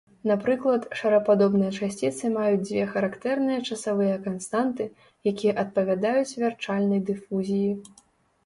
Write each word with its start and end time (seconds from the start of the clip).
Напрыклад, 0.29 0.85
шарападобныя 0.99 1.73
часціцы 1.79 2.31
маюць 2.37 2.61
дзве 2.69 2.83
характэрныя 2.95 3.59
часавыя 3.69 4.15
канстанты, 4.25 4.89
якія 5.33 5.53
адпавядаюць 5.65 6.37
вярчальнай 6.47 6.99
дыфузіі. 7.13 7.71